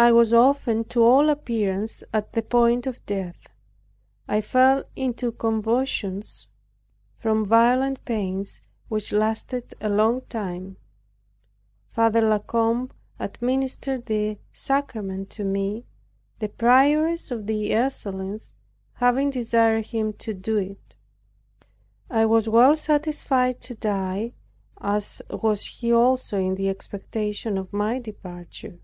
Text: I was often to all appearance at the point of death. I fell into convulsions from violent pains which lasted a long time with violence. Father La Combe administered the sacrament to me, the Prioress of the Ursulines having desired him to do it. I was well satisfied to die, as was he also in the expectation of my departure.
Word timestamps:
I 0.00 0.12
was 0.12 0.32
often 0.32 0.84
to 0.90 1.02
all 1.02 1.28
appearance 1.28 2.04
at 2.14 2.32
the 2.32 2.40
point 2.42 2.86
of 2.86 3.04
death. 3.04 3.48
I 4.28 4.40
fell 4.40 4.84
into 4.94 5.32
convulsions 5.32 6.46
from 7.18 7.44
violent 7.44 8.04
pains 8.04 8.60
which 8.86 9.10
lasted 9.12 9.74
a 9.80 9.88
long 9.88 10.20
time 10.28 10.66
with 10.76 10.76
violence. 10.76 10.78
Father 11.90 12.20
La 12.20 12.38
Combe 12.38 12.92
administered 13.18 14.06
the 14.06 14.38
sacrament 14.52 15.30
to 15.30 15.42
me, 15.42 15.84
the 16.38 16.48
Prioress 16.48 17.32
of 17.32 17.48
the 17.48 17.74
Ursulines 17.74 18.52
having 18.92 19.30
desired 19.30 19.86
him 19.86 20.12
to 20.12 20.32
do 20.32 20.58
it. 20.58 20.94
I 22.08 22.24
was 22.24 22.48
well 22.48 22.76
satisfied 22.76 23.60
to 23.62 23.74
die, 23.74 24.34
as 24.80 25.22
was 25.28 25.66
he 25.66 25.90
also 25.92 26.38
in 26.38 26.54
the 26.54 26.68
expectation 26.68 27.58
of 27.58 27.72
my 27.72 27.98
departure. 27.98 28.78